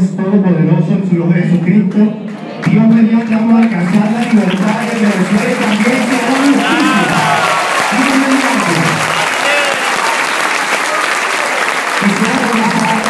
[0.00, 1.98] Todopoderoso en su nombre Jesucristo.
[2.70, 7.18] Dios mediante vamos a alcanzar la libertad de Venezuela y también se hará justicia.
[7.92, 8.72] Dios mediante.
[12.00, 13.00] Quisiera comenzar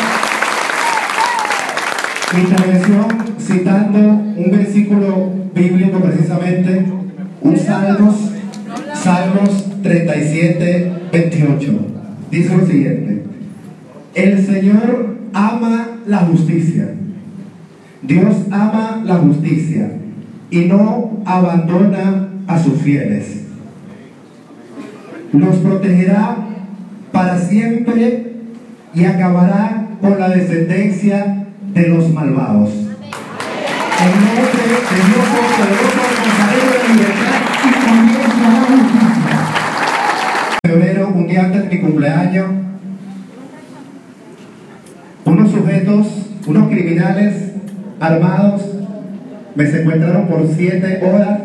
[2.34, 3.06] mi intervención
[3.38, 6.86] citando un versículo bíblico precisamente,
[7.40, 8.16] un Salmos,
[8.94, 11.72] Salmos 37, 28.
[12.32, 13.24] Dice lo siguiente,
[14.14, 16.88] el Señor ama la justicia.
[18.02, 19.92] Dios ama la justicia
[20.50, 23.44] y no abandona a sus fieles.
[25.32, 26.36] Los protegerá
[27.12, 28.32] para siempre
[28.92, 32.70] y acabará con la descendencia de los malvados.
[32.70, 39.36] En nombre de Dios Todopoderoso, alcanzaremos la libertad y comienza la justicia.
[40.66, 42.59] Febrero, un día antes de mi cumpleaños,
[45.24, 47.52] unos sujetos, unos criminales
[47.98, 48.62] armados,
[49.54, 51.40] me secuestraron por siete horas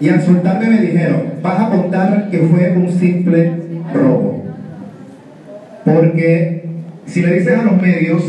[0.00, 3.52] y al soltarme me dijeron, vas a contar que fue un simple
[3.94, 4.44] robo.
[5.84, 6.64] Porque
[7.06, 8.22] si le dices a los medios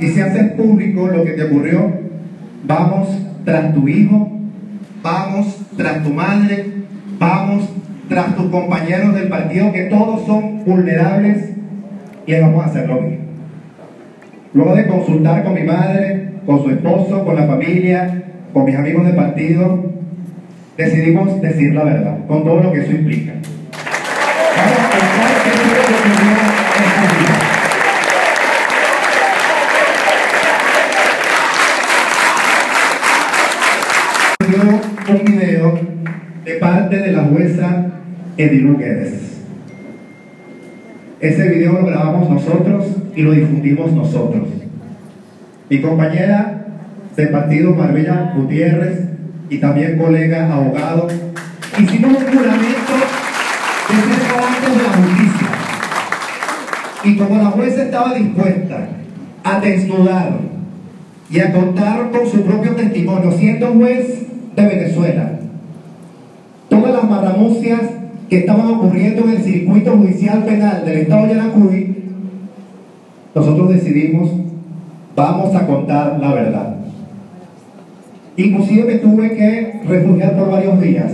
[0.00, 1.90] y si haces público lo que te ocurrió,
[2.66, 3.08] vamos
[3.44, 4.30] tras tu hijo,
[5.02, 6.66] vamos tras tu madre,
[7.18, 7.68] vamos
[8.08, 11.50] tras tus compañeros del partido, que todos son vulnerables,
[12.26, 13.25] y vamos a hacer lo mismo.
[14.56, 18.22] Luego de consultar con mi madre, con su esposo, con la familia,
[18.54, 19.92] con mis amigos de partido,
[20.78, 23.34] decidimos decir la verdad, con todo lo que eso implica.
[24.56, 26.08] Vamos a lo que ese
[27.20, 27.36] día.
[35.08, 35.80] un video
[36.46, 37.88] de parte de la jueza
[38.38, 39.15] Guedes.
[41.20, 44.48] Ese video lo grabamos nosotros y lo difundimos nosotros.
[45.70, 46.66] Mi compañera
[47.16, 49.08] de partido Marbella Gutiérrez
[49.48, 51.08] y también colega abogado
[51.78, 52.92] hicimos un juramento
[53.88, 55.48] de ser garantes de la justicia.
[57.04, 58.88] Y como la jueza estaba dispuesta
[59.42, 60.38] a desnudar
[61.30, 65.38] y a contar con su propio testimonio, siendo juez de Venezuela,
[66.68, 67.80] todas las marramucias
[68.28, 71.96] que estaban ocurriendo en el circuito judicial penal del estado de Yaracuy,
[73.34, 74.30] nosotros decidimos,
[75.14, 76.76] vamos a contar la verdad.
[78.36, 81.12] Inclusive me tuve que refugiar por varios días,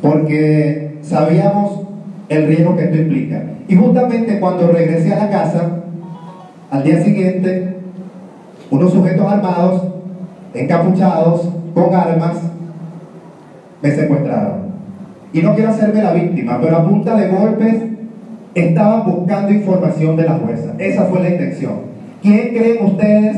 [0.00, 1.80] porque sabíamos
[2.28, 3.42] el riesgo que esto implica.
[3.68, 5.84] Y justamente cuando regresé a la casa,
[6.70, 7.76] al día siguiente,
[8.70, 9.82] unos sujetos armados,
[10.54, 12.36] encapuchados, con armas,
[13.82, 14.63] me secuestraron.
[15.34, 17.74] Y no quiero hacerme la víctima, pero a punta de golpes
[18.54, 20.74] estaban buscando información de la jueza.
[20.78, 21.72] Esa fue la intención.
[22.22, 23.36] ¿Quién creen ustedes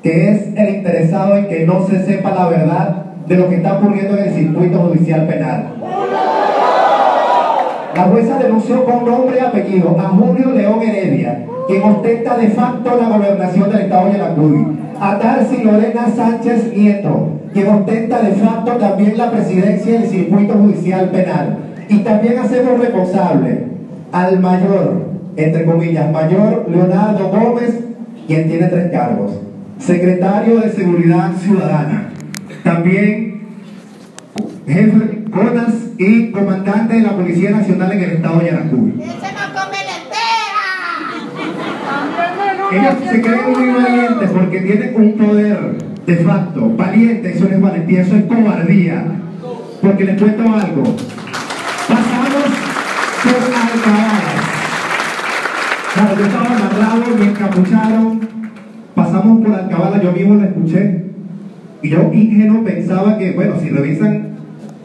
[0.00, 3.78] que es el interesado en que no se sepa la verdad de lo que está
[3.78, 5.74] ocurriendo en el circuito judicial penal?
[7.96, 12.96] La jueza denunció con nombre y apellido a Julio León Heredia, quien ostenta de facto
[12.96, 14.66] la gobernación del estado de Yaracuy,
[15.00, 21.10] a Darcy Lorena Sánchez Nieto, quien ostenta de facto también la presidencia del circuito judicial
[21.10, 21.58] penal.
[21.88, 23.66] Y también hacemos responsable
[24.10, 25.04] al mayor,
[25.36, 27.78] entre comillas, mayor Leonardo Gómez,
[28.26, 29.40] quien tiene tres cargos.
[29.78, 32.10] Secretario de Seguridad Ciudadana.
[32.64, 33.34] También
[34.66, 38.94] jefe CONAS y comandante de la Policía Nacional en el estado de Yaracuy.
[38.98, 40.62] ¡Ese no come lentera!
[42.72, 46.70] Ellos se creen muy valientes porque tienen un poder de facto.
[46.76, 49.04] Valiente, eso no es valentía, eso es cobardía.
[49.80, 50.96] Porque les cuento algo.
[51.88, 52.44] Pasamos
[53.22, 54.44] por alcabalas.
[55.94, 58.20] Claro, yo estaba amarrado, me encapucharon.
[58.94, 61.04] Pasamos por alcabalas, yo mismo lo escuché.
[61.82, 64.28] Y yo, ingenuo, pensaba que, bueno, si revisan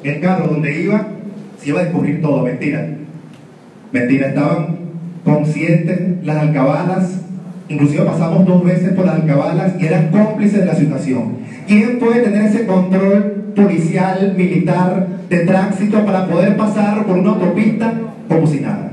[0.03, 1.08] el carro donde iba,
[1.58, 2.44] se iba a descubrir todo.
[2.44, 2.88] Mentira.
[3.91, 4.78] Mentira, estaban
[5.24, 7.28] conscientes las alcabalas
[7.69, 11.38] Inclusive pasamos dos veces por las alcabalas y eran cómplices de la situación.
[11.67, 17.94] ¿Quién puede tener ese control policial, militar, de tránsito para poder pasar por una autopista
[18.28, 18.91] como si nada?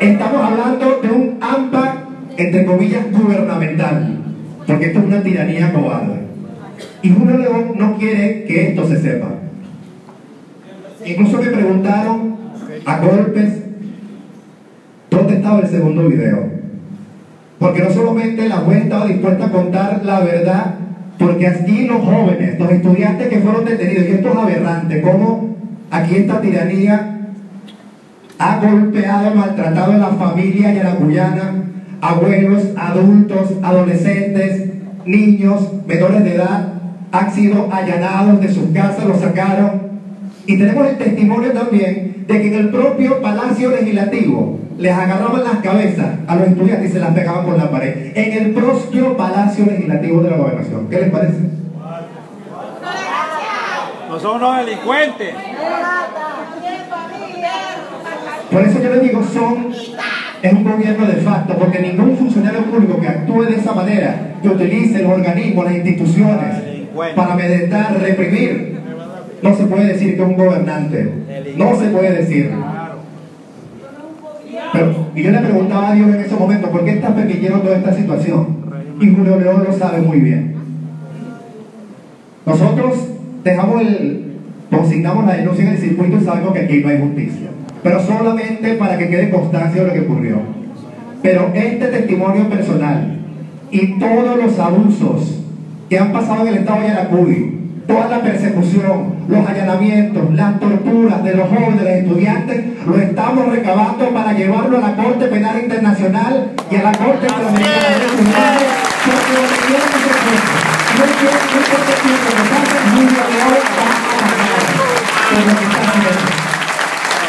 [0.00, 4.18] Estamos hablando de un AMPA, entre comillas, gubernamental,
[4.66, 6.16] porque esto es una tiranía cobarde.
[7.02, 9.28] Y Julio León no quiere que esto se sepa.
[11.04, 12.36] Incluso me preguntaron
[12.84, 13.52] a golpes
[15.08, 16.55] dónde estaba el segundo video.
[17.58, 20.74] Porque no solamente la juez estaba dispuesta a contar la verdad,
[21.18, 25.56] porque aquí los jóvenes, los estudiantes que fueron detenidos, y esto es aberrante, cómo
[25.90, 27.12] aquí esta tiranía
[28.38, 31.54] ha golpeado, maltratado a la familia y a la cuyana,
[32.02, 34.70] abuelos, adultos, adolescentes,
[35.06, 36.72] niños menores de edad
[37.12, 39.95] han sido allanados de sus casas, los sacaron.
[40.46, 45.56] Y tenemos el testimonio también de que en el propio Palacio Legislativo les agarraban las
[45.56, 48.12] cabezas a los estudiantes y se las pegaban por la pared.
[48.14, 50.88] En el propio Palacio Legislativo de la Gobernación.
[50.88, 51.38] ¿Qué les parece?
[54.08, 55.34] No son unos delincuentes.
[58.50, 59.72] Por eso yo les digo, son,
[60.42, 64.48] es un gobierno de facto, porque ningún funcionario público que actúe de esa manera, que
[64.48, 66.54] utilice los organismos, las instituciones,
[67.16, 68.75] para amedrentar, reprimir,
[69.42, 71.12] no se puede decir que es un gobernante.
[71.56, 72.50] No se puede decir.
[74.72, 77.76] Pero, y yo le preguntaba a Dios en ese momento, ¿por qué está permitiendo toda
[77.76, 78.56] esta situación?
[79.00, 80.54] Y Julio León lo sabe muy bien.
[82.44, 83.08] Nosotros
[83.44, 84.26] dejamos el,
[84.70, 87.48] consignamos la denuncia en el circuito y sabemos que aquí no hay justicia.
[87.82, 90.40] Pero solamente para que quede constancia de lo que ocurrió.
[91.22, 93.18] Pero este testimonio personal
[93.70, 95.42] y todos los abusos
[95.88, 101.22] que han pasado en el estado de Yaracuy, toda la persecución, los allanamientos, las torturas
[101.22, 106.76] de los jóvenes, estudiantes, lo estamos recabando para llevarlo a la Corte Penal Internacional y
[106.76, 107.54] a la Corte León va a
[114.16, 114.56] pagar
[115.30, 116.10] por lo que está haciendo.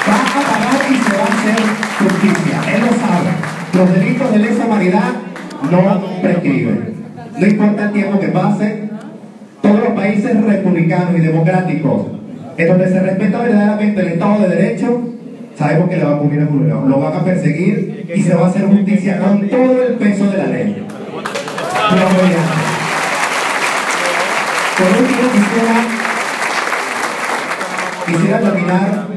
[0.08, 1.60] Va a pagar y se va a hacer
[2.00, 2.58] justicia.
[2.74, 3.32] Él lo sabe.
[3.74, 5.12] Los delitos de lesa humanidad
[5.70, 6.96] no prescriben.
[7.38, 8.87] No importa el tiempo que pase,
[9.98, 12.08] países republicanos y democráticos,
[12.58, 15.02] en donde se respeta verdaderamente el Estado de Derecho,
[15.58, 18.46] sabemos que le va a ocurrir a Julio Lo van a perseguir y se va
[18.46, 20.86] a hacer justicia con todo el peso de la ley.
[24.78, 25.76] Por último, quisiera,
[28.06, 29.08] quisiera terminar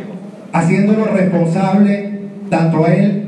[0.52, 2.10] haciéndolo responsable
[2.48, 3.26] tanto a él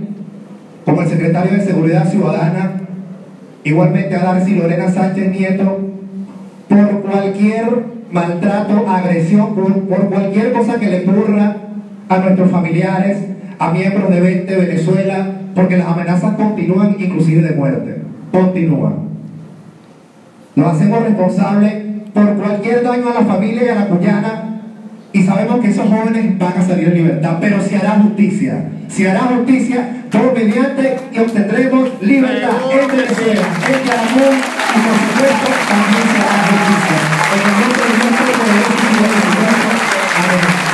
[0.87, 2.73] como al secretario de Seguridad Ciudadana,
[3.63, 5.93] igualmente a Darcy Lorena Sánchez Nieto,
[6.73, 11.57] por cualquier maltrato, agresión, por, cualquier cosa que le ocurra
[12.09, 13.19] a nuestros familiares,
[13.59, 18.03] a miembros de 20 Venezuela, porque las amenazas continúan, inclusive de muerte.
[18.31, 18.95] Continúan.
[20.55, 21.75] Nos hacemos responsables
[22.13, 24.53] por cualquier daño a la familia y a la cuyana
[25.13, 28.65] y sabemos que esos jóvenes van a salir en libertad, pero se hará justicia.
[28.89, 35.51] Se hará justicia por mediante y obtendremos libertad en Venezuela, en Caramón y por supuesto
[35.69, 36.99] también se será justicia.
[37.35, 39.71] El momento de nuestro poder y de nuestro.
[40.17, 40.72] Amén.